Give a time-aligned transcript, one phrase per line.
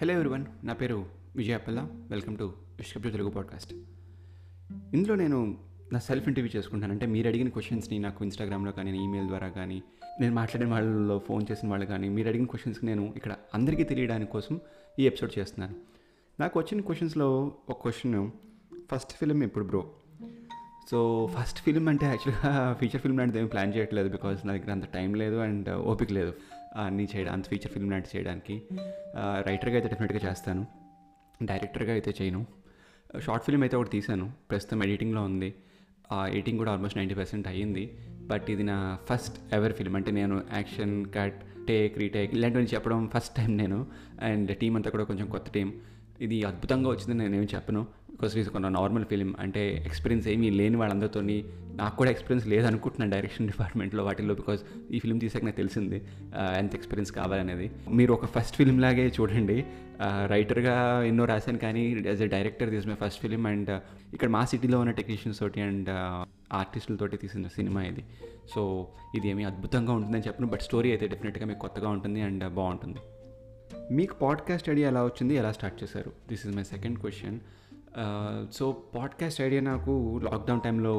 [0.00, 3.72] Hello everyone నా పేరు Vijayapalla welcome to విశ్వబ్జు తెలుగు పాడ్కాస్ట్
[4.94, 5.58] ఇందులో నేను
[5.92, 6.92] నా సెల్ఫ్ ఇంటర్వ్యూ చేసుకుంటాను.
[6.92, 9.82] అంటే మీరు అడిగిన క్వశ్చన్స్ని నాకు ఇన్స్టాగ్రామ్లో కానీ ఈమెయిల్ ద్వారా కానీ
[10.20, 14.60] నేను మాట్లాడిన వాళ్ళలో ఫోన్ చేసిన వాళ్ళు కానీ మీరు అడిగిన క్వశ్చన్స్కి నేను ఇక్కడ అందరికీ తెలియడానికి కోసం
[14.98, 15.74] ఈ ఎపిసోడ్ చేస్తున్నాను.
[16.40, 18.30] నాకు వచ్చిన క్వశ్చన్స్లో ఒక క్వశ్చన్
[18.92, 19.90] ఫస్ట్ ఫిలిం ఎప్పుడు బ్రో
[20.90, 24.84] సో ఫస్ట్ ఫిలిం అంటే యాక్చువల్గా ఫీచర్ ఫిల్మ్ లాంటిది ఏమి ప్లాన్ చేయట్లేదు బికాజ్ నా దగ్గర అంత
[24.84, 26.34] టైం లేదు అండ్ uh, ఓపిక లేదు.
[26.84, 28.54] అన్నీ చేయడం అంత ఫీచర్ ఫిల్మ్ లాంటి చేయడానికి.
[29.48, 30.62] రైటర్గా అయితే డెఫినెట్గా చేస్తాను.
[31.42, 32.46] డైరెక్టర్గా అయితే చేయను.
[33.24, 34.26] షార్ట్ ఫిల్మ్ అయితే ఒకటి తీశాను.
[34.50, 35.50] ప్రస్తుతం ఎడిటింగ్లో ఉంది.
[36.12, 37.84] ఆ ఎడిటింగ్ కూడా ఆల్మోస్ట్ నైంటీ పర్సెంట్ అయ్యింది.
[38.30, 43.34] బట్ ఇది నా ఫస్ట్ ఎవర్ ఫిల్మ్ అంటే నేను యాక్షన్ కట్ టేక్ రీటేక్ ఇలాంటివన్నీ చెప్పడం ఫస్ట్
[43.36, 43.78] టైం నేను.
[44.22, 45.68] అండ్ టీం అంతా కూడా కొంచెం కొత్త టీం
[46.20, 47.82] ఇది అద్భుతంగా వచ్చిందని నేనేమి చెప్పను.
[48.16, 51.20] బికాస్ ఈజ్ కొంత నార్మల్ ఫిలిం అంటే ఎక్స్పీరియన్స్ ఏమీ లేని వాళ్ళందరితో
[51.80, 54.60] నాకు కూడా ఎక్స్పీరియన్స్ లేదనుకుంటున్నాను డైరెక్షన్ డిపార్ట్మెంట్లో వాటిల్లో బికాస్
[54.94, 55.98] ఈ ఫిలిం తీసాక నాకు తెలిసింది
[56.60, 57.66] ఎంత ఎక్స్పీరియన్స్ కావాలనేది.
[57.98, 59.56] మీరు ఒక ఫస్ట్ ఫిలిం లాగే చూడండి.
[60.34, 60.76] రైటర్గా
[61.10, 63.70] ఎన్నో రాశాను కానీ as a director this my first film and
[64.14, 65.90] ఇక్కడ మా సిటీలో ఉన్న టెక్నీషియన్స్ తోటి అండ్
[66.60, 68.02] ఆర్టిస్టులతోటి uh, తీసిన సినిమా ఇది.
[68.54, 68.62] సో
[69.18, 73.02] ఇది ఏమీ అద్భుతంగా ఉంటుందని చెప్పను బట్ స్టోరీ అయితే డెఫినెట్గా మీకు కొత్తగా ఉంటుంది అండ్ uh, బాగుంటుంది.
[73.98, 75.34] మీకు పాడ్కాస్ట్ ఐడియా ఎలా వచ్చింది?
[75.42, 76.10] ఎలా స్టార్ట్ చేశారు?
[76.28, 77.38] This is my second question
[78.52, 80.92] so podcast idea నాకు లాక్డౌన్ టైంలో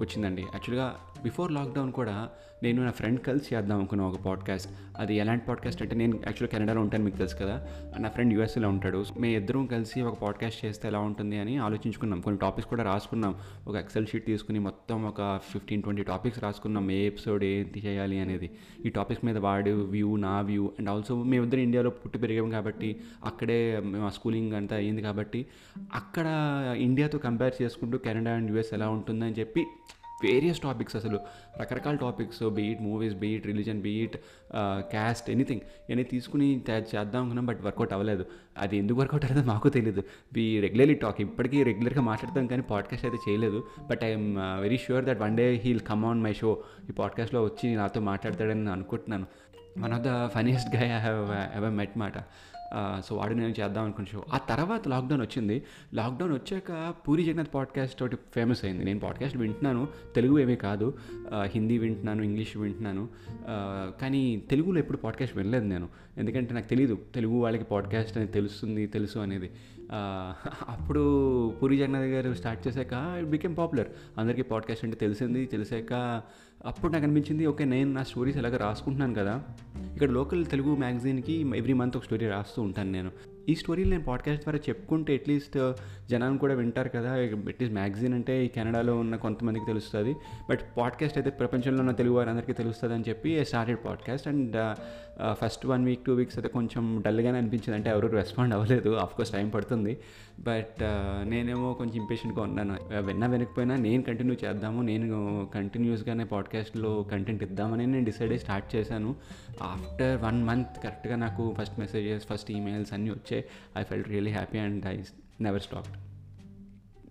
[0.00, 0.42] వచ్చిందండి.
[0.42, 2.28] యాక్చువల్గా బిఫోర్ లాక్డౌన్ కూడా
[2.62, 4.70] నేను నా ఫ్రెండ్ కలిసి చేద్దాం అనుకున్నాను ఒక పాడ్కాస్ట్.
[4.98, 7.66] అది ఎలాంటి పాడ్కాస్ట్ అంటే నేను యాక్చువల్గా కెనడాలో ఉంటాను మీకు తెలుసు కదా.
[7.98, 9.04] నా ఫ్రెండ్ యూఎస్ఏలో ఉంటాడు.
[9.20, 12.20] మేము ఇద్దరం కలిసి ఒక పాడ్కాస్ట్ చేస్తే ఎలా ఉంటుంది అని ఆలోచించుకున్నాం.
[12.20, 13.34] కొన్ని టాపిక్స్ కూడా రాసుకున్నాం.
[13.68, 16.90] ఒక ఎక్సెల్ షీట్ తీసుకుని మొత్తం ఒక ఫిఫ్టీన్ ట్వంటీ టాపిక్స్ రాసుకున్నాం.
[16.90, 18.50] ఏ ఎపిసోడ్ ఏంటి చేయాలి అనేది.
[18.86, 23.80] ఈ టాపిక్స్ మీద వాడు వ్యూ నా వ్యూ అండ్ ఆల్సో మేమిద్దరు ఇండియాలో పుట్టి పెరిగాం కాబట్టి అక్కడే
[23.84, 25.46] మా స్కూలింగ్ అంతా అయ్యింది కాబట్టి
[25.94, 26.29] అక్కడ
[26.86, 29.64] ఇండియాతో కంపేర్ చేసుకుంటూ కెనడా అండ్ యూఎస్ ఎలా ఉంటుందని చెప్పి
[30.24, 31.18] వేరియస్ టాపిక్స్ అసలు.
[31.60, 34.16] రకరకాల topics be it movies be it religion be it
[34.92, 38.24] caste anything ఇవన్నీ తీసుకుని చేద్దాం అనుకున్నాం బట్ వర్కౌట్ అవ్వలేదు.
[38.58, 43.20] అది ఎందుకు వర్కౌట్ అవ్వలేదో మాకు తెలియదు వి రెగ్యులర్లీ టాక్ ఇప్పటికీ రెగ్యులర్గా మాట్లాడతాం కానీ పాడ్కాస్ట్ అయితే
[43.28, 43.60] చేయలేదు.
[43.90, 44.28] But I'm
[44.60, 46.52] very sure that one day he'll come on my show
[46.90, 49.26] ఈ పాడ్కాస్ట్లో వచ్చి నాతో మాట్లాడతాడని నేను అనుకుంటున్నాను
[49.78, 51.24] one of the funniest guy I have
[51.56, 52.16] ever met మాట.
[53.04, 55.62] సో వాడు నేను చేద్దాం అనుకున్న షో ఆ తర్వాత లాక్డౌన్ వచ్చింది.
[55.94, 58.84] లాక్డౌన్ వచ్చాక పూరి జగన్నాథ్ పాడ్కాస్ట్ ఒకటి ఫేమస్ అయింది.
[58.84, 59.88] నేను పాడ్కాస్ట్ వింటున్నాను.
[60.14, 60.94] తెలుగు ఏమీ కాదు.
[61.42, 63.08] హిందీ వింటున్నాను ఇంగ్లీష్ వింటున్నాను.
[64.00, 65.88] కానీ తెలుగులో ఎప్పుడు పాడ్కాస్ట్ వినలేదు నేను.
[66.18, 69.50] ఎందుకంటే నాకు తెలియదు తెలుగు వాళ్ళకి పాడ్కాస్ట్ అనేది తెలుస్తుంది తెలుసు అనేది.
[70.68, 71.02] అప్పుడు
[71.50, 73.88] పూరి జగన్నాథ్ గారు స్టార్ట్ చేశాక ఇట్ బికెమ్ పాపులర్
[74.18, 75.46] అందరికీ పాడ్కాస్ట్ అంటే తెలిసింది.
[75.46, 76.22] తెలిసాక
[76.66, 79.42] అప్పుడు నాకు అనిపించింది ఓకే నేను నా స్టోరీస్ ఎలాగ రాసుకుంటున్నాను కదా.
[79.94, 83.10] ఇక్కడ లోకల్ తెలుగు మ్యాగజైన్కి ఎవ్రీ మంత్ ఒక స్టోరీ రాస్తూ ఉంటాను నేను.
[83.48, 85.72] ఈ స్టోరీలు నేను పాడ్కాస్ట్ ద్వారా చెప్పుకుంటే అట్లీస్ట్
[86.10, 87.12] జనాన్ని కూడా వింటారు కదా.
[87.12, 90.16] అట్లీస్ట్ మ్యాగజైన్ అంటే ఈ కెనడాలో ఉన్న కొంతమందికి తెలుస్తుంది.
[90.50, 94.76] బట్ పాడ్కాస్ట్ అయితే ప్రపంచంలో ఉన్న తెలుగు వారందరికీ తెలుస్తుంది అని చెప్పి started podcast and
[95.32, 97.74] first one week two weeks అయితే కొంచెం డల్గానే అనిపించింది.
[97.74, 98.98] అంటే ఎవరు రెస్పాండ్ అవ్వలేదు.
[99.02, 99.98] కోర్స్ టైం పడుతుంది.
[100.40, 100.82] బట్
[101.28, 102.76] నేనేమో కొంచెం ఇంపేషెంట్గా ఉన్నాను.
[103.00, 104.82] విన్నా వినకపోయినా నేను కంటిన్యూ చేద్దాము.
[104.82, 109.16] నేను కంటిన్యూస్గానే పాడ్కాస్ట్లో కంటెంట్ ఇద్దామని నేను డిసైడ్ అయ్యి స్టార్ట్ చేశాను.
[109.62, 113.44] ఆఫ్టర్ వన్ మంత్ కరెక్ట్గా నాకు ఫస్ట్ మెసేజెస్ ఫస్ట్ ఈమెయిల్స్ అన్నీ వచ్చాయి.
[113.78, 114.96] I felt really happy and I
[115.40, 115.86] never stop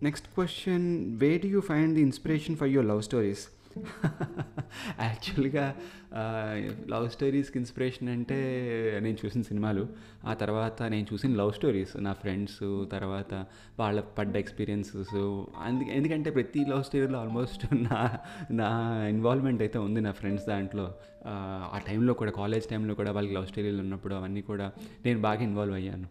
[0.03, 3.47] next question way do you find the inspiration for your love stories
[5.01, 5.75] యాక్చువల్గా
[6.89, 8.35] లవ్ స్టోరీస్కి ఇన్స్పిరేషన్ అంటే
[9.03, 9.87] నేను చూసిన సినిమాలు.
[10.25, 13.45] ఆ తర్వాత నేను చూసిన లవ్ స్టోరీస్ నా ఫ్రెండ్స్ తర్వాత
[13.79, 18.19] వాళ్ళ పడ్డ ఎక్స్పీరియన్సెస్ అందుకే ఎందుకంటే ప్రతి లవ్ స్టోరీలో ఆల్మోస్ట్ నా
[18.51, 20.93] నా ఇన్వాల్వ్మెంట్ అయితే ఉంది నా ఫ్రెండ్స్ దాంట్లో.
[21.25, 24.71] ఆ, ఆ టైంలో కూడా కాలేజ్ టైంలో కూడా వాళ్ళకి లవ్ స్టోరీలు ఉన్నప్పుడు అవన్నీ కూడా
[25.05, 26.07] నేను బాగా ఇన్వాల్వ్ అయ్యాను.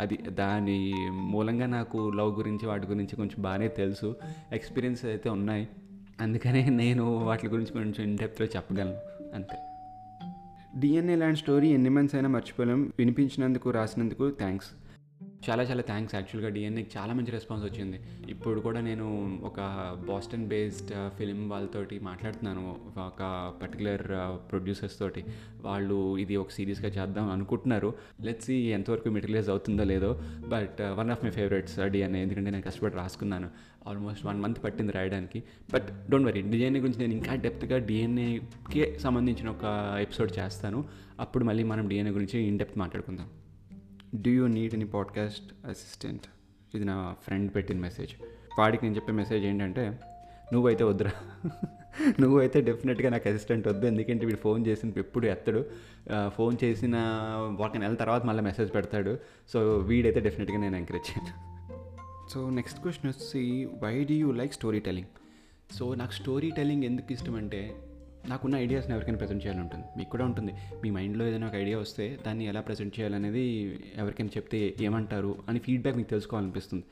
[0.00, 4.16] అది దాని మూలంగా నాకు లవ్ గురించి వాటి గురించి కొంచెం బాగానే తెలుసు.
[4.52, 5.68] ఎక్స్పీరియన్స్ అయితే ఉన్నాయి.
[6.20, 8.96] అందుకనే నేను వాటి గురించి కొంచెం ఇన్డెప్త్లో చెప్పగలను
[9.34, 9.56] అంతే.
[10.80, 12.92] డిఎన్ఏ ల్యాండ్ స్టోరీ ఎన్ని మంత్స్ అయినా మర్చిపోలేం.
[12.98, 14.68] వినిపించినందుకు రాసినందుకు థ్యాంక్స్
[15.46, 17.98] చాలా చాలా థ్యాంక్స్ యాక్చువల్గా డిఎన్ఏకి చాలా మంచి రెస్పాన్స్ వచ్చింది.
[18.30, 19.06] ఇప్పుడు కూడా నేను
[19.44, 19.60] ఒక
[20.08, 22.62] బాస్టన్ బేస్డ్ ఫిలిం వాళ్ళతోటి మాట్లాడుతున్నాను.
[23.06, 23.22] ఒక
[23.62, 24.04] పర్టికులర్
[24.50, 25.24] ప్రొడ్యూసర్స్ uh, తోటి.
[25.60, 27.94] వాళ్ళు ఇది ఒక సిరీస్గా చేద్దాం అనుకుంటున్నారు.
[28.20, 30.12] లెట్స్ ఈ ఎంతవరకు మెటీరియలైజ్ అవుతుందో లేదో.
[30.48, 33.50] But one of my favourites DNA ఎందుకంటే నేను కష్టపడి రాసుకున్నాను.
[33.86, 35.42] ఆల్మోస్ట్ వన్ మంత్ పట్టింది రాయడానికి.
[35.74, 39.64] బట్ డోంట్ వరీ డిఎన్ఏ గురించి నేను ఇంకా డెప్త్గా డిఎన్ఏకే సంబంధించిన ఒక
[40.00, 40.84] ఎపిసోడ్ చేస్తాను.
[41.20, 43.28] అప్పుడు మళ్ళీ మనం డిఎన్ఏ గురించి ఇన్ డెప్త్ మాట్లాడుకుందాం.
[44.14, 46.22] Do you need any podcast assistant
[46.74, 48.10] ఇది నా ఫ్రెండ్ పెట్టిన మెసేజ్
[48.58, 49.98] వాడికి నేను చెప్పే మెసేజ్ ఏంటంటే
[50.52, 51.10] నువ్వైతే వద్దురా.
[52.20, 53.86] నువ్వైతే డెఫినెట్గా నాకు అసిస్టెంట్ వద్దు.
[53.86, 55.66] ఎందుకంటే వీడు ఫోన్ చేసిన ఎప్పుడు ఎత్తడు.
[56.28, 56.96] ఫోన్ చేసిన
[57.60, 59.18] ఒక నెల తర్వాత మళ్ళీ మెసేజ్ పెడతాడు.
[59.48, 61.52] సో వీడైతే డెఫినెట్గా నేను ఎంకరేజ్ చేయను.
[62.28, 65.06] సో నెక్స్ట్ క్వశ్చన్ వచ్చి why do you like story telling
[65.72, 67.74] so నాకు స్టోరీ టెలింగ్ ఎందుకు ఇష్టం అంటే
[68.28, 69.74] నాకున్న ఐడియాస్ని ఎవరికైనా ప్రజెంట్ చేయాలంటుంది.
[69.74, 70.52] ఉంటుంది మీకు కూడా ఉంటుంది.
[70.82, 75.96] మీ మైండ్లో ఏదైనా ఒక ఐడియా వస్తే దాన్ని ఎలా ప్రజెంట్ చేయాలనేది ఎవరికైనా చెప్తే ఏమంటారు అని ఫీడ్బ్యాక్
[75.96, 76.84] మీకు తెలుసుకోవాలనిపిస్తుంది.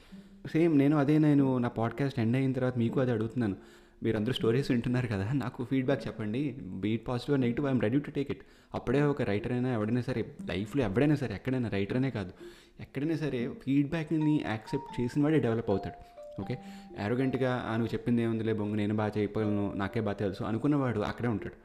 [0.52, 3.56] సేమ్ నేను అదే నేను నా పాడ్కాస్ట్ ఎండ్ అయిన తర్వాత మీకు అదే అడుగుతున్నాను.
[4.02, 6.56] మీరు అందరూ స్టోరీస్ వింటున్నారు కదా నాకు ఫీడ్బ్యాక్ చెప్పండి.
[6.62, 8.40] Be it positive negative I'm ready to take it
[8.74, 12.32] అప్పుడే ఒక రైటర్ అయినా ఎవడైనా సరే లైఫ్లో ఎవడైనా సరే ఎక్కడైనా రైటర్ అనే కాదు.
[12.80, 16.19] ఎక్కడైనా సరే ఫీడ్బ్యాక్ని యాక్సెప్ట్ చేసిన వాడే డెవలప్ అవుతాడు.
[16.40, 16.56] ఓకే?
[16.98, 21.56] యారోగెంట్గా నువ్వు చెప్పింది ఏముందిలే బొంగు నేను బాగా చేయగలను నాకే బాగా తెలుసు అనుకున్నవాడు అక్కడే ఉంటాడు.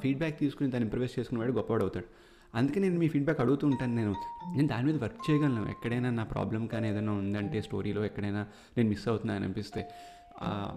[0.00, 2.08] ఫీడ్బ్యాక్ తీసుకుని దాన్ని ఇంప్రవైజ్ చేసుకునేవాడు గొప్పవాడు అవుతాడు.
[2.54, 4.14] అందుకే నేను మీ ఫీడ్బ్యాక్ అడుగుతూ ఉంటాను నేను.
[4.56, 5.62] నేను దాని మీద వర్క్ చేయగలను.
[5.70, 8.42] ఎక్కడైనా నా ప్రాబ్లం కానీ ఏదైనా ఉందంటే స్టోరీలో ఎక్కడైనా
[8.76, 9.82] నేను మిస్ అవుతున్నాను అనిపిస్తే.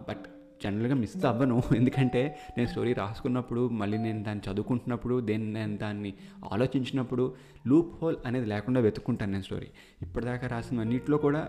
[0.10, 0.26] బట్
[0.66, 1.58] జనరల్గా మిస్ అవ్వను.
[1.76, 2.22] ఎందుకంటే
[2.58, 6.14] నేను స్టోరీ రాసుకున్నప్పుడు మళ్ళీ నేను దాన్ని చదువుకుంటున్నప్పుడు దేన్ని నేను దాన్ని
[6.54, 7.26] ఆలోచించినప్పుడు
[7.68, 9.68] లూప్ హోల్ అనేది లేకుండా వెతుక్కుంటాను నేను స్టోరీ.
[10.02, 11.42] ఇప్పటిదాకా రాసిన అన్నింటిలో కూడా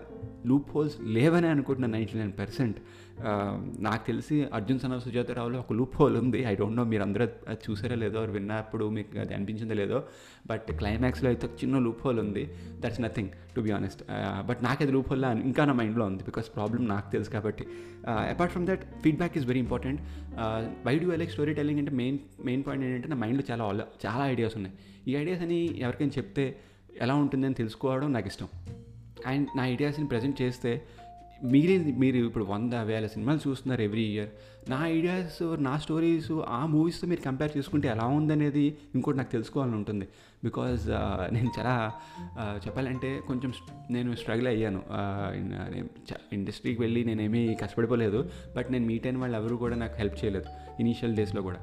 [0.45, 2.77] లూప్ హోల్స్ లేవని అనుకుంటున్నాను నైంటీ నైన్ పర్సెంట్.
[3.79, 6.43] నాకు తెలిసి అర్జున్ సన సుజాతారావులో ఒక లూప్ హోల్ ఉంది.
[6.43, 10.03] ఐ డోంట్ నో మీరు అందరూ అది చూసారో లేదో విన్నప్పుడు మీకు అది అనిపించిందో లేదో.
[10.47, 12.43] బట్ క్లైమాక్స్లో అయితే ఒక చిన్న లూప్ హోల్ ఉంది.
[12.79, 14.03] That's nothing to be honest
[14.47, 17.65] but నాకు అది లూప్ హోల్ ఇంకా నా మైండ్లో ఉంది బికాస్ ప్రాబ్లం నాకు తెలుసు కాబట్టి.
[18.07, 20.01] Apart from that feedback is very important
[20.87, 24.27] why do I like story telling అంటే మెయిన్ మెయిన్ పాయింట్ ఏంటంటే నా మైండ్లో చాలా చాలా
[24.27, 24.75] ఐడియాస్ ఉన్నాయి.
[25.07, 26.55] ఈ ఐడియాస్ అని ఎవరికైనా చెప్తే
[27.01, 28.47] ఎలా ఉంటుందని తెలుసుకోవడం నాకు ఇష్టం.
[29.25, 30.81] అండ్ నా ఐడియాస్ని ప్రజెంట్ చేస్తే
[31.43, 34.29] మిగిలింది మీరు ఇప్పుడు వంద వేల సినిమాలు చూస్తున్నారు ఎవ్రీ ఇయర్.
[34.69, 40.07] నా ఐడియాస్ నా స్టోరీస్ ఆ మూవీస్తో మీరు కంపేర్ చేసుకుంటే ఎలా ఉందనేది ఇంకోటి నాకు తెలుసుకోవాలని ఉంటుంది.
[40.43, 40.89] బికాజ్
[41.33, 41.91] నేను చాలా
[42.65, 43.53] చెప్పాలంటే కొంచెం
[43.91, 44.81] నేను స్ట్రగుల్ అయ్యాను.
[46.33, 48.29] ఇండస్ట్రీకి వెళ్ళి నేనేమీ కష్టపడిపోలేదు.
[48.57, 50.45] బట్ నేను మీట్ అయిన వాళ్ళు ఎవరు కూడా నాకు హెల్ప్ చేయలేదు.
[50.79, 51.59] ఇనీషియల్ డేస్లో కూడా.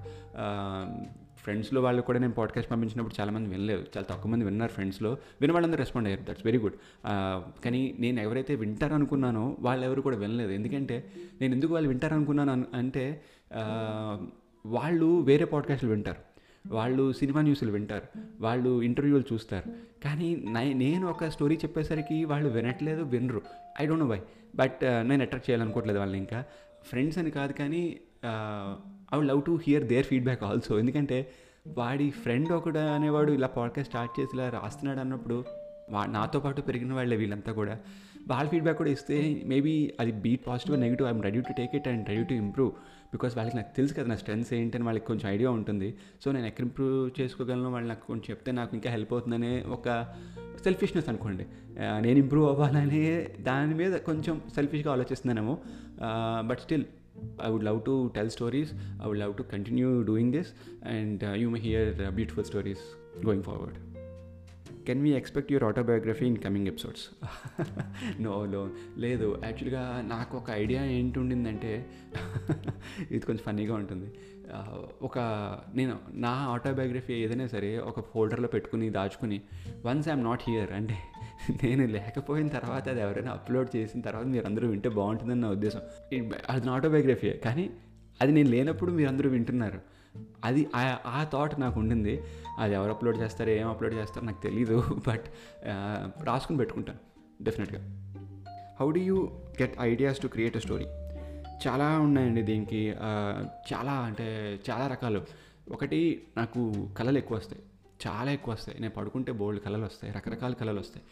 [1.44, 3.80] ఫ్రెండ్స్లో వాళ్ళు కూడా నేను పాడ్కాస్ట్ పంపించినప్పుడు చాలామంది వినలేదు.
[3.80, 6.30] చాలా తక్కువ మంది విన్నారు ఫ్రెండ్స్లో విన్న వాళ్ళందరూ రెస్పాండ్ అయ్యారు.
[6.30, 6.74] దట్స్ వెరీ గుడ్
[7.64, 10.52] కానీ నేను ఎవరైతే వింటారనుకున్నానో వాళ్ళు ఎవరు కూడా వినలేదు.
[10.52, 11.10] ఎందుకంటే
[11.40, 13.22] నేను ఎందుకు వాళ్ళు వింటారు అనుకున్నాను అంటే
[14.66, 16.16] వాళ్ళు వేరే పాడ్కాస్ట్లు వింటారు.
[16.74, 18.20] వాళ్ళు సినిమా న్యూస్లు వింటారు.
[18.40, 19.70] వాళ్ళు ఇంటర్వ్యూలు చూస్తారు.
[20.04, 23.42] కానీ నై- నేను ఒక స్టోరీ చెప్పేసరికి వాళ్ళు వినట్లేదు వినరు.
[23.80, 24.20] I don't know why
[24.54, 26.44] but నేను అట్రాక్ట్ చేయాలనుకోవట్లేదు వాళ్ళని ఇంకా.
[26.88, 28.00] ఫ్రెండ్స్ అని కాదు కానీ
[29.14, 31.30] I would love to hear their feedback also ఎందుకంటే
[31.78, 35.44] వాడి ఫ్రెండ్ ఒకడు అనేవాడు ఇలా పాడ్కాస్ట్ స్టార్ట్ చేసి ఇలా రాస్తున్నాడు అన్నప్పుడు
[35.90, 37.78] వా నాతో పాటు పెరిగిన వాళ్ళే వీళ్ళంతా కూడా.
[38.28, 42.08] వాళ్ళ ఫీడ్బ్యాక్ కూడా ఇస్తే మేబీ అది be it positive negative I'm ready to take it and
[42.08, 42.70] ready to improve
[43.12, 45.94] because వాళ్ళకి నాకు తెలుసు కదా నా స్ట్రెంగ్స్ ఏంటని వాళ్ళకి కొంచెం ఐడియా ఉంటుంది.
[46.24, 47.70] సో నేను ఎక్కడ ఇంప్రూవ్ చేసుకోగలను?
[47.70, 50.06] వాళ్ళు నాకు కొంచెం చెప్తే నాకు ఇంకా హెల్ప్ అవుతుందనే ఒక
[50.64, 51.46] సెల్ఫిష్నెస్ అనుకోండి.
[51.78, 55.58] నేను ఇంప్రూవ్ అవ్వాలనే దాని మీద కొంచెం సెల్ఫిష్గా ఆలోచిస్తున్నానేమో.
[56.46, 56.84] But still
[57.46, 58.72] I would love to tell stories
[59.02, 62.84] I would love to continue doing this and you may hear beautiful stories
[63.26, 63.78] going forward
[64.86, 67.10] can we expect your autobiography in coming episodes
[68.20, 68.68] no లో
[68.98, 69.40] లేదు.
[69.44, 71.86] యాక్చువల్గా నాకు ఒక idea ఏంటి ఉండిందంటే
[73.10, 74.06] ఇది కొంచెం ఫన్నీగా ఉంటుంది.
[75.02, 75.18] ఒక
[75.74, 79.40] నేను నా ఆటోబయోగ్రఫీ ఏదైనా సరే ఒక ఫోల్డర్లో పెట్టుకుని దాచుకుని
[79.86, 80.98] వన్స్ ఐఎమ్ నాట్ హియర్ అంటే
[81.64, 85.80] నేను లేకపోయిన తర్వాత అది ఎవరైనా అప్లోడ్ చేసిన తర్వాత మీరు అందరూ వింటే బాగుంటుందని నా ఉద్దేశం.
[86.50, 87.70] అది నా ఆటోబయోగ్రఫీ కానీ
[88.20, 89.80] అది నేను లేనప్పుడు మీరు అందరూ వింటున్నారు.
[90.44, 92.20] అది ఆ- ఆ థాట్ నాకు ఉండింది.
[92.58, 94.84] అది ఎవరు అప్లోడ్ చేస్తారో ఏం అప్లోడ్ చేస్తారో నాకు తెలీదు.
[95.08, 95.24] బట్
[96.24, 96.98] రాసుకుని పెట్టుకుంటాను.
[97.44, 98.00] డెఫినెట్గా
[98.80, 99.30] how do you
[99.62, 100.84] get ideas to create a story
[101.66, 102.94] చాలా ఉన్నాయండి దీనికి.
[103.74, 105.24] చాలా అంటే చాలా రకాలు.
[105.72, 107.62] ఒకటి నాకు కళలు ఎక్కువ వస్తాయి.
[108.06, 108.80] చాలా ఎక్కువ వస్తాయి.
[108.80, 110.14] నేను పడుకుంటే బోల్డ్ కళలు వస్తాయి.
[110.14, 111.06] రకరకాల కళలు వస్తాయి.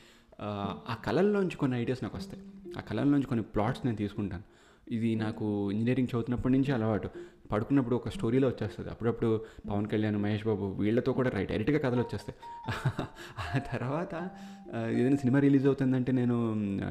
[0.90, 2.42] ఆ కళల్లోంచి కొన్ని ఐడియాస్ నాకు వస్తాయి.
[2.78, 4.42] ఆ కళల్లోంచి కొన్ని ప్లాట్స్ నేను తీసుకుంటాను.
[4.92, 7.10] ఇది నాకు ఇంజనీరింగ్ చదువుతున్నప్పటి నుంచి అలవాటు.
[7.52, 8.88] పడుకున్నప్పుడు ఒక స్టోరీలో వచ్చేస్తుంది.
[8.94, 9.30] అప్పుడప్పుడు
[9.70, 12.36] పవన్ కళ్యాణ్ మహేష్ బాబు వీళ్ళతో కూడా రైట్ డైరెక్ట్గా కథలు వచ్చేస్తాయి.
[13.42, 14.14] ఆ తర్వాత
[14.98, 16.36] ఏదైనా సినిమా రిలీజ్ అవుతుందంటే నేను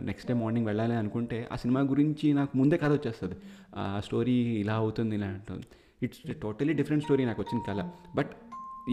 [0.10, 3.38] నెక్స్ట్ డే మార్నింగ్ వెళ్ళాలి అనుకుంటే ఆ సినిమా గురించి నాకు ముందే కథ వచ్చేస్తుంది.
[3.75, 5.68] ఆ స్టోరీ ఇలా అవుతుంది ఇలా ఉంటుంది
[6.06, 7.82] ఇట్స్ టోటలీ డిఫరెంట్ స్టోరీ నాకు వచ్చిన కళ.
[8.15, 8.32] బట్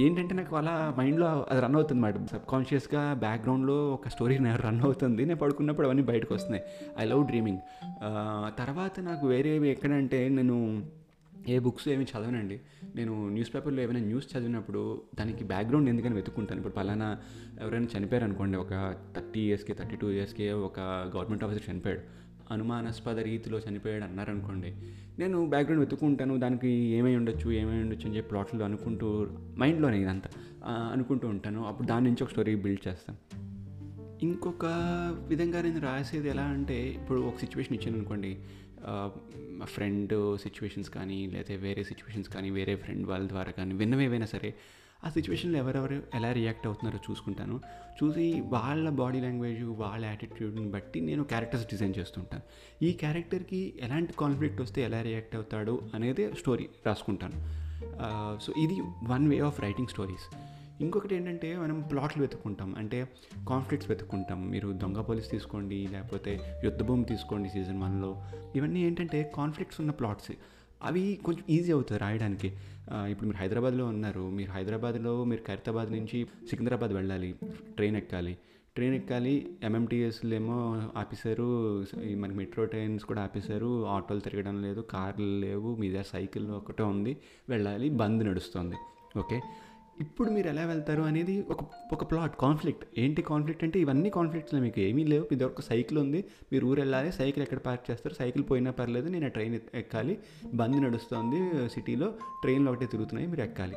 [0.05, 4.35] ఏంటంటే నాకు అలా మైండ్లో అది రన్ అవుతుంది మేడం సబ్ కాన్షియస్గా బ్యాక్గ్రౌండ్లో ఒక స్టోరీ
[4.65, 5.23] రన్ అవుతుంది.
[5.29, 6.65] నేను పడుకున్నప్పుడు అవన్నీ బయటకు వస్తున్నాయి.
[6.99, 7.61] ఐ లవ్ డ్రీమింగ్
[8.59, 10.57] తర్వాత నాకు వేరే ఎక్కడంటే నేను
[11.49, 12.61] ఏ బుక్స్ ఏమి చదవనండి.
[12.97, 16.59] నేను న్యూస్ పేపర్లో ఏమైనా న్యూస్ చదివినప్పుడు దానికి బ్యాక్గ్రౌండ్ ఎందుకని వెతుక్కుంటాను.
[16.59, 17.09] ఇప్పుడు పలానా
[17.61, 20.81] ఎవరైనా చనిపోయారు అనుకోండి ఒక థర్టీ ఇయర్స్కి థర్టీ టూ ఇయర్స్కి ఒక
[21.17, 22.01] గవర్నమెంట్ ఆఫీసర్ చనిపోయాడు.
[22.53, 24.71] అనుమానాస్పద రీతిలో చనిపోయాడు అన్నారనుకోండి
[25.19, 29.27] నేను బ్యాక్గ్రౌండ్ వెతుక్కుంటాను దానికి ఏమై ఉండొచ్చు ఏమై ఉండొచ్చు అని చెప్పి ప్లాట్లు అనుకుంటూ
[29.59, 30.31] మైండ్లోనే ఇదంతా
[30.93, 31.61] అనుకుంటూ ఉంటాను.
[31.67, 33.19] అప్పుడు దాని నుంచి ఒక స్టోరీ బిల్డ్ చేస్తాను
[34.23, 34.67] ఇంకొక
[35.29, 38.39] విధంగా నేను రాసేది ఎలా అంటే ఇప్పుడు ఒక సిచ్యువేషన్ ఇచ్చాను అనుకోండి
[39.65, 44.55] ఫ్రెండ్ సిచ్యువేషన్స్ కానీ లేకపోతే వేరే సిచ్యువేషన్స్ కానీ వేరే ఫ్రెండ్ వాళ్ళ ద్వారా కానీ విన్నవేవైనా సరే
[45.05, 47.61] ఆ సిచ్యువేషన్లో ఎవరెవరు ఎలా రియాక్ట్ అవుతున్నారో చూసుకుంటాను.
[47.99, 52.43] చూసి వాళ్ళ బాడీ లాంగ్వేజ్ వాళ్ళ యాటిట్యూడ్ని బట్టి నేను క్యారెక్టర్స్ డిజైన్ చేస్తుంటాను.
[52.85, 57.39] ఈ క్యారెక్టర్కి ఎలాంటి కాన్ఫ్లిక్ట్ వస్తే ఎలా రియాక్ట్ అవుతాడు అనేది స్టోరీ రాసుకుంటాను.
[58.41, 60.58] సో ఇది one way of writing stories.
[60.81, 62.75] ఇంకొకటి ఏంటంటే మనం ప్లాట్లు వెతుక్కుంటాం.
[62.75, 63.09] అంటే
[63.49, 64.51] కాన్ఫ్లిక్ట్స్ వెతుక్కుంటాం.
[64.51, 68.25] మీరు దొంగ పోలీస్ తీసుకోండి లేకపోతే యుద్ధభూమి తీసుకోండి సీజన్ వన్లో
[68.57, 70.33] ఇవన్నీ ఏంటంటే కాన్ఫ్లిక్ట్స్ ఉన్న ప్లాట్స్
[70.83, 72.49] అవి కొంచెం ఈజీ అవుతుంది రాయడానికి.
[72.93, 74.31] ఇప్పుడు మీరు హైదరాబాద్లో ఉన్నారు.
[74.31, 77.35] మీరు హైదరాబాద్లో మీరు ఖైరతాబాద్ నుంచి సికింద్రాబాద్ వెళ్ళాలి.
[77.77, 78.39] ట్రైన్ ఎక్కాలి.
[78.75, 80.57] ట్రైన్ ఎక్కాలి ఎంఎంటీఎస్లు ఏమో
[80.97, 81.49] ఆపేశారు.
[82.17, 83.87] మనకి మెట్రో ట్రైన్స్ కూడా ఆపేశారు.
[83.87, 85.77] ఆటోలు తిరగడం లేదు కార్లు లేవు.
[85.77, 87.17] మీ దగ్గర సైకిల్ ఒకటే ఉంది.
[87.49, 88.77] వెళ్ళాలి బంద్ నడుస్తుంది.
[89.19, 89.41] ఓకే?
[90.01, 91.59] ఇప్పుడు మీరు ఎలా వెళ్తారు అనేది ఒక
[91.93, 94.81] ఒక ప్లాట్ కాన్ఫ్లిక్ట్ ఏంటి కాన్ఫ్లిక్ట్ అంటే ఇవన్నీ కాన్ఫ్లిక్ట్స్లో మీకు.
[94.81, 95.25] ఏమీ లేవు.
[95.25, 96.25] మీ దగ్గర ఒక సైకిల్ ఉంది.
[96.53, 97.13] మీరు ఊరు వెళ్ళాలి.
[97.13, 98.15] సైకిల్ ఎక్కడ పార్క్ చేస్తారు?
[98.15, 99.09] సైకిల్ పోయినా పర్లేదు.
[99.09, 100.19] నేను ట్రైన్ ఎక్కాలి.
[100.55, 103.29] బంద్ నడుస్తుంది సిటీలో ట్రైన్లు ఒకటే తిరుగుతున్నాయి.
[103.29, 103.77] మీరు ఎక్కాలి.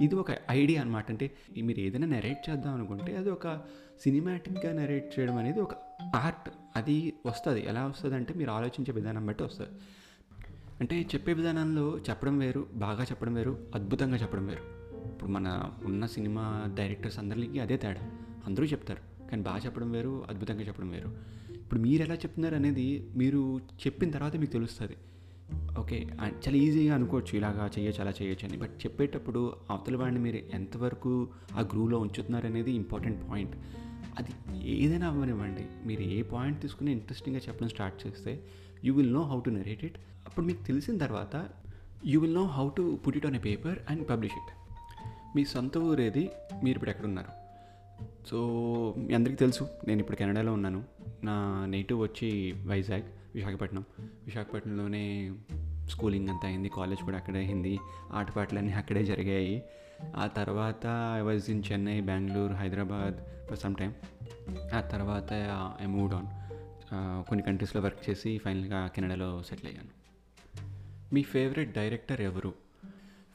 [0.00, 1.30] ఇది ఒక ఐడియా అనమాట అంటే
[1.62, 3.60] మీరు ఏదైనా నెరేట్ చేద్దాం అనుకుంటే అది ఒక
[4.00, 5.74] సినిమాటిక్గా నెరేట్ చేయడం అనేది ఒక
[6.16, 7.68] ఆర్ట్ అది వస్తుంది.
[7.68, 9.70] ఎలా వస్తుంది అంటే మీరు ఆలోచించే విధానం బట్టి వస్తుంది.
[10.80, 14.73] అంటే చెప్పే విధానంలో చెప్పడం వేరు బాగా చెప్పడం వేరు అద్భుతంగా చెప్పడం వేరు.
[15.24, 18.10] ఇప్పుడు మన ఉన్న సినిమా డైరెక్టర్స్ అందరికీ అదే తేడా.
[18.46, 19.30] అందరూ చెప్తారు.
[19.30, 21.16] కానీ బాగా చెప్పడం వేరు అద్భుతంగా చెప్పడం వేరు.
[21.50, 24.96] ఇప్పుడు మీరు ఎలా చెప్తున్నారు అనేది మీరు చెప్పిన తర్వాత మీకు తెలుస్తుంది.
[25.78, 27.36] ఓకే చాలా ఈజీగా అనుకోవచ్చు.
[27.36, 28.58] ఇలాగా చేయొచ్చు అలా చేయొచ్చు అని.
[28.58, 33.56] బట్ చెప్పేటప్పుడు అవతల వాడిని మీరు ఎంతవరకు ఆ గ్రూలో ఉంచుతున్నారు అనేది ఇంపార్టెంట్ పాయింట్.
[34.18, 35.66] అది ఏదైనా అవ్వనివ్వండి.
[35.86, 38.44] మీరు ఏ పాయింట్ తీసుకుని ఇంట్రెస్టింగ్గా చెప్పడం స్టార్ట్ చేస్తే
[38.84, 39.98] you will know how to narrate it.
[40.26, 41.48] అప్పుడు మీకు తెలిసిన తర్వాత
[42.06, 44.63] you will know how to put it on a paper and publish it.
[45.36, 46.30] మీ సొంత ఊరేది
[46.64, 47.28] మీరు ఇప్పుడు ఎక్కడున్నారు?
[48.26, 48.38] సో
[48.96, 50.84] మీ అందరికీ తెలుసు నేను ఇప్పుడు కెనడాలో ఉన్నాను.
[51.24, 53.02] నా నేటివ్ వచ్చి వైజాగ్
[53.34, 53.84] విశాఖపట్నం.
[54.00, 55.34] విశాఖపట్నంలోనే
[55.90, 57.78] స్కూలింగ్ అంతా అయింది కాలేజ్ కూడా అక్కడే అయింది.
[58.12, 59.62] ఆటపాటలన్నీ అక్కడే జరిగాయి.
[60.16, 63.92] ఆ తర్వాత I was in Chennai Bengaluru Hyderabad for some time
[64.74, 65.32] ఆ తర్వాత
[65.82, 66.26] ఐ మూడ్ ఆన్
[67.28, 69.88] కొన్ని కంట్రీస్లో వర్క్ చేసి ఫైనల్గా కెనడాలో సెటిల్ అయ్యాను.
[71.14, 72.54] మీ ఫేవరెట్ డైరెక్టర్ ఎవరు?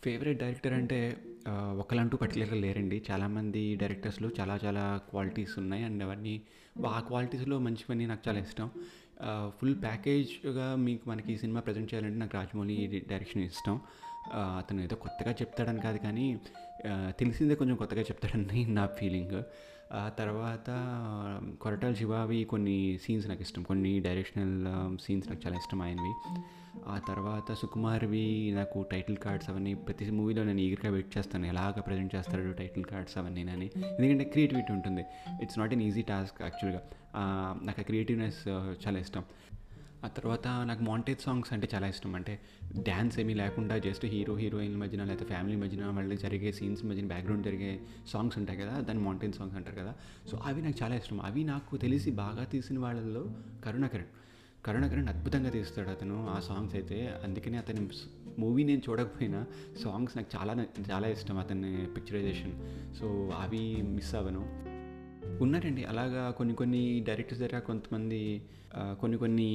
[0.03, 3.03] ఫేవరెట్ డైరెక్టర్ అంటే ఒకళ్ళంటూ పర్టికులర్గా లేరండి.
[3.11, 5.83] చాలామంది డైరెక్టర్స్లో చాలా చాలా క్వాలిటీస్ ఉన్నాయి.
[5.83, 6.41] అండ్ అవన్నీ
[6.87, 8.69] ఆ క్వాలిటీస్లో మంచివన్నీ నాకు చాలా ఇష్టం.
[9.59, 13.81] ఫుల్ ప్యాకేజ్గా మీకు మనకి ఈ సినిమా ప్రజెంట్ చేయాలంటే నాకు రాజమౌళి డైరెక్షన్ ఇష్టం.
[14.33, 16.39] అతను ఏదో కొత్తగా చెప్తాడని కాదు కానీ
[17.19, 19.41] తెలిసిందే కొంచెం కొత్తగా చెప్తాడని నా ఫీలింగ్
[19.93, 20.69] ఆ తర్వాత
[21.61, 23.63] కొరటాల శివావి కొన్ని సీన్స్ నాకు ఇష్టం.
[23.63, 24.57] కొన్ని డైరెక్షనల్
[25.01, 26.13] సీన్స్ నాకు చాలా ఇష్టం ఆయనవి.
[26.87, 31.45] ఆ తర్వాత సుకుమార్వి నాకు టైటిల్ కార్డ్స్ అవన్నీ ప్రతి మూవీలో నేను ఈగర్గా వెయిట్ చేస్తాను.
[31.45, 33.71] ఎలాగ ప్రజెంట్ చేస్తాడు టైటిల్ కార్డ్స్ అవన్నీ అని.
[33.77, 35.05] ఎందుకంటే క్రియేటివిటీ ఉంటుంది.
[35.41, 36.81] It's not an easy task యాక్చువల్గా
[37.63, 39.23] నాకు ఆ క్రియేటివ్నెస్ చాలా ఇష్టం.
[40.05, 42.15] ఆ తర్వాత నాకు మాంటేజ్ సాంగ్స్ అంటే చాలా ఇష్టం.
[42.15, 42.39] అంటే
[42.77, 47.43] డ్యాన్స్ ఏమీ లేకుండా జస్ట్ హీరో హీరోయిన్ మధ్యన లేకపోతే ఫ్యామిలీ మధ్యన వాళ్ళు జరిగే సీన్స్ మధ్యన బ్యాక్గ్రౌండ్
[47.45, 49.95] జరిగే సాంగ్స్ ఉంటాయి కదా దాన్ని మాంటేజ్ సాంగ్స్ అంటారు కదా.
[50.31, 51.21] సో అవి నాకు చాలా ఇష్టం.
[51.21, 53.25] అవి నాకు తెలిసి బాగా తీసిన వాళ్ళల్లో
[53.65, 54.05] కరుణాకరణ్
[54.65, 57.19] కరుణాకరణ్ అద్భుతంగా తీస్తాడు అతను ఆ సాంగ్స్ అయితే.
[57.23, 57.87] అందుకనే అతని
[58.39, 59.45] మూవీ నేను చూడకపోయినా
[59.83, 62.51] సాంగ్స్ నాకు చాలా చాలా ఇష్టం అతని పిక్చరైజేషన్
[62.95, 64.69] సో అవి మిస్ అవ్వను.
[65.43, 65.83] ఉన్నారండి.
[65.83, 68.41] అలాగా కొన్ని కొన్ని డైరెక్టర్స్ దగ్గర కొంతమంది
[68.75, 69.47] కొన్ని కొన్ని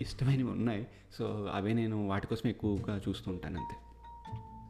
[0.00, 0.86] ఇష్టమైనవి ఉన్నాయి.
[1.18, 3.76] సో అవే నేను వాటి కోసం ఎక్కువగా చూస్తుంటాను అంతే.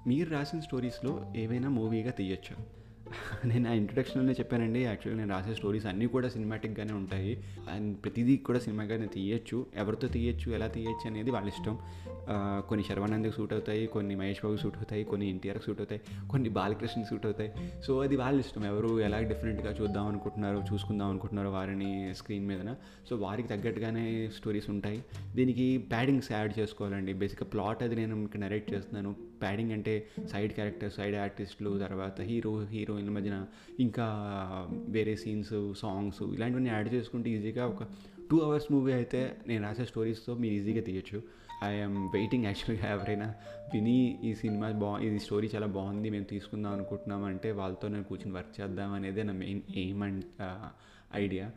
[0.07, 2.80] మీరు రాసిన స్టోరీస్లో ఏవైనా మూవీగా తీయచ్చు?
[3.45, 4.81] నేను ఆ ఇంట్రొడక్షన్లోనే చెప్పానండి.
[4.85, 7.45] యాక్చువల్గా నేను రాసే స్టోరీస్ అన్నీ కూడా సినిమాటిక్గానే ఉంటాయి.
[7.71, 9.67] అండ్ ప్రతిదీ కూడా సినిమాగానే తీయచ్చు.
[9.77, 11.79] ఎవరితో తీయచ్చు ఎలా తీయచ్చు అనేది వాళ్ళ ఇష్టం.
[12.69, 16.01] కొన్ని శర్వానంద్కి సూట్ అవుతాయి కొన్ని మహేష్ బాబు సూట్ అవుతాయి కొన్ని ఎన్టీఆర్కి సూట్ అవుతాయి
[16.31, 17.53] కొన్ని బాలకృష్ణకి సూట్ అవుతాయి.
[17.87, 18.65] సో అది వాళ్ళ ఇష్టం.
[18.65, 22.75] ఎవరు ఎలా డిఫరెంట్గా చూద్దాం అనుకుంటున్నారో చూసుకుందాం అనుకుంటున్నారో వారిని స్క్రీన్ మీదన.
[23.11, 25.05] సో వారికి తగ్గట్టుగానే స్టోరీస్ ఉంటాయి.
[25.37, 27.13] దీనికి ప్యాడింగ్స్ యాడ్ చేసుకోవాలండి.
[27.13, 29.30] బేసిక్గా ప్లాట్ అది నేను మీకు నరేట్ చేస్తున్నాను.
[29.41, 29.95] ప్యాడింగ్ అంటే
[30.33, 33.39] సైడ్ క్యారెక్టర్ సైడ్ ఆర్టిస్టులు తర్వాత హీరో హీరోయిన్ల మధ్యన
[33.81, 34.07] ఇంకా
[34.89, 37.83] వేరే సీన్స్ సాంగ్స్ ఇలాంటివన్నీ యాడ్ చేసుకుంటే ఈజీగా ఒక
[38.31, 41.19] టూ అవర్స్ మూవీ అయితే నేను రాసే స్టోరీస్తో మీరు ఈజీగా తీయచ్చు.
[41.65, 43.27] ఐఎమ్ వెయిటింగ్ యాక్చువల్గా ఎవరైనా
[43.73, 48.35] విని ఈ సినిమా బా ఇది స్టోరీ చాలా బాగుంది మేము తీసుకుందాం అనుకుంటున్నాం అంటే వాళ్ళతో నేను కూర్చొని
[48.35, 50.25] వర్క్ చేద్దాం అనేదే నా main aim and
[51.17, 51.51] idea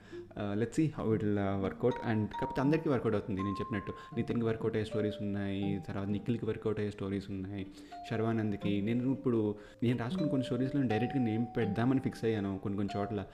[0.53, 1.25] let's see how it
[1.63, 3.93] work out and కాకపోతే అందరికీ వర్కౌట్ అవుతుంది నేను చెప్పినట్టు.
[4.15, 7.65] నితిన్కి వర్కౌట్ అయ్యే స్టోరీస్ ఉన్నాయి తర్వాత నిఖిల్కి వర్కౌట్ అయ్యే స్టోరీస్ ఉన్నాయి
[8.09, 8.81] శర్వానంద్కి.
[8.81, 13.25] నేను ఇప్పుడు నేను రాసుకున్న కొన్ని స్టోరీస్లో డైరెక్ట్గా నేమ్ పెడదామని ఫిక్స్ అయ్యాను కొన్ని కొన్ని చోట్ల.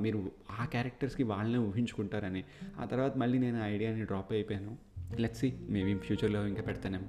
[0.00, 0.30] మీరు
[0.60, 2.44] ఆ క్యారెక్టర్స్కి వాళ్ళనే ఊహించుకుంటారని.
[2.80, 4.76] ఆ తర్వాత మళ్ళీ నేను ఆ ఐడియాని డ్రాప్ అయిపోయాను.
[5.20, 7.08] లెట్స్ సీ మేబీ ఫ్యూచర్లో ఇంకా పెడతానేమో.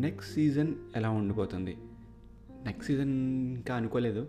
[0.00, 1.76] నెక్స్ట్ సీజన్ ఎలా ఉండిపోతుంది?
[2.64, 3.12] నెక్స్ట్ సీజన్
[3.54, 4.22] ఇంకా అనుకోలేదు.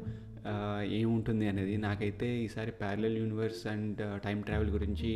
[0.83, 5.09] ఏముంటుంది అనేది నాకైతే ఈసారి parallel universe and time travel గురించి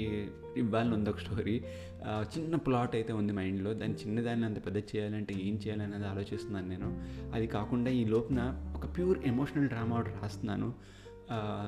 [0.57, 1.63] ఇవ్వాలని ఉంది ఒక స్టోరీ
[2.07, 6.89] చిన్న ప్లాట్ అయితే ఉంది మైండ్లో దాన్ని చిన్నదాన్ని అంత పెద్ద చేయాలంటే ఏం చేయాలనేది ఆలోచిస్తున్నాను నేను.
[7.33, 10.73] అది కాకుండా ఈ లోపున ఒక ప్యూర్ ఎమోషనల్ డ్రామా ఒకటి రాస్తున్నాను.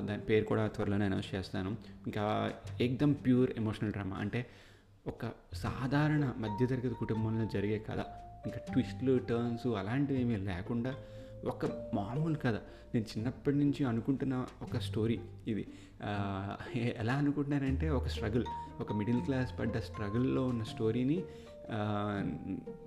[0.04, 1.70] దాని పేరు కూడా త్వరలోనే అనౌన్స్ చేస్తాను.
[2.06, 4.46] ఇంకా ఎక్దమ్ ప్యూర్ ఎమోషనల్ డ్రామా అంటే
[5.06, 7.98] ఒక సాధారణ మధ్యతరగతి కుటుంబంలో జరిగే కథ.
[8.46, 10.94] ఇంకా ట్విస్ట్లు టర్న్స్ అలాంటివి ఏమీ లేకుండా
[11.46, 12.54] ఒక మామూలు కథ.
[12.94, 15.68] నేను చిన్నప్పటి నుంచి అనుకుంటున్న ఒక స్టోరీ ఇది.
[16.74, 18.44] ఎలా అనుకుంటున్నానంటే ఒక స్ట్రగుల్.
[18.80, 21.22] ఒక మిడిల్ క్లాస్ పడ్డ స్ట్రగుల్లో ఉన్న స్టోరీని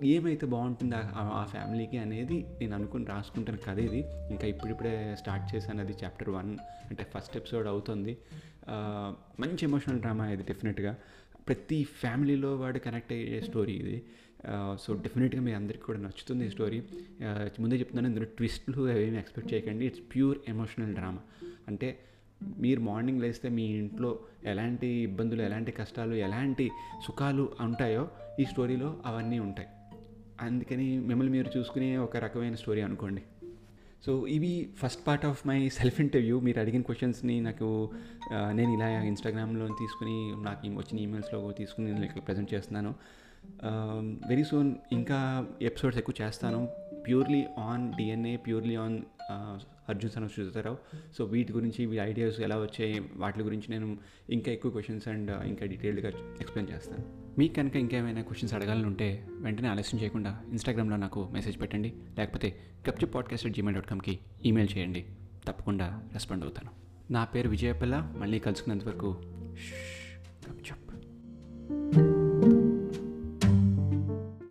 [0.04, 4.04] ఏమైతే బాగుంటుందో ఆ- ఫ్యామిలీకి అనేది నేను అనుకుని రాసుకుంటున్న కథ ఇది.
[4.30, 6.58] ఇంకా ఇప్పుడిప్పుడే స్టార్ట్ చేశాను అది చాప్టర్ వన్.
[6.90, 8.18] అంటే ఫస్ట్ ఎపిసోడ్ అవుతుంది.
[9.40, 10.96] మంచి ఎమోషనల్ డ్రామా ఇది డెఫినెట్గా.
[11.48, 14.02] ప్రతి ఫ్యామిలీలో వాడు కనెక్ట్ అయ్యే స్టోరీ ఇది.
[14.80, 16.82] సో డెఫినెట్గా మీ అందరికీ కూడా నచ్చుతుంది ఈ స్టోరీ.
[17.60, 19.86] ముందే చెప్తున్నాను ఇందులో ట్విస్ట్లు అవేమి ఎక్స్పెక్ట్ చేయకండి.
[19.86, 21.20] It's pure emotional drama.
[21.68, 21.98] అంటే
[22.58, 26.70] మీరు మార్నింగ్ లేస్తే మీ ఇంట్లో ఎలాంటి ఇబ్బందులు ఎలాంటి కష్టాలు ఎలాంటి
[27.06, 28.08] సుఖాలు ఉంటాయో
[28.40, 29.68] ఈ స్టోరీలో అవన్నీ ఉంటాయి.
[30.40, 33.22] అందుకని మిమ్మల్ని మీరు చూసుకునే ఒక రకమైన స్టోరీ అనుకోండి.
[34.06, 36.40] సో ఇవి first part of my self interview.
[36.40, 37.90] మీరు అడిగిన క్వశ్చన్స్ని నాకు
[38.32, 42.94] నేను ఇలా ఇన్స్టాగ్రామ్లో తీసుకుని నాకు ఈ- వచ్చిన ఈమెయిల్స్లో తీసుకుని నేను ఇక్కడ ప్రజెంట్ చేస్తున్నాను.
[44.28, 46.68] వెరీ సూన్ ఇంకా ఎపిసోడ్స్ ఎక్కువ చేస్తాను.
[47.06, 49.02] Purely on DNA purely on
[49.88, 50.76] Arjun Sanoj Sujatha Rao
[51.18, 53.02] so వీటి గురించి వీటి ఐడియాస్ ఎలా వచ్చాయి?
[53.16, 53.98] వాటి గురించి నేను
[54.30, 56.08] ఇంకా ఎక్కువ క్వశ్చన్స్ అండ్ ఇంకా డీటెయిల్డ్గా
[56.40, 57.04] ఎక్స్ప్లెయిన్ చేస్తాను.
[57.38, 61.92] మీకు కనుక ఇంకేమైనా క్వశ్చన్స్ అడగాలని ఉంటే వెంటనే ఆలస్యం చేయకుండా ఇన్స్టాగ్రామ్లో నాకు మెసేజ్ పెట్టండి.
[62.18, 65.04] లేకపోతే కప్చి పాడ్కాస్ట్ అట్ జీమెయిల్ డాట్ కామ్కి ఈమెయిల్ చేయండి.
[65.46, 66.70] తప్పకుండా రెస్పాండ్ అవుతాను.
[67.12, 68.14] నా పేరు విజయపల్ల.
[68.18, 69.16] మళ్ళీ కలుసుకున్నంత వరకు
[70.50, 70.91] గప్చుప్